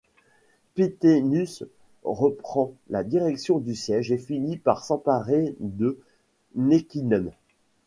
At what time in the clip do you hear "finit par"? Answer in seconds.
4.17-4.83